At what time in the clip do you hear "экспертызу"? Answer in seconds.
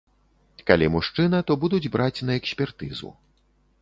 2.41-3.13